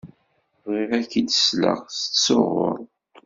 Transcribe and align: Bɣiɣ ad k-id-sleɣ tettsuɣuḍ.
Bɣiɣ 0.65 0.89
ad 0.97 1.05
k-id-sleɣ 1.11 1.77
tettsuɣuḍ. 1.81 2.79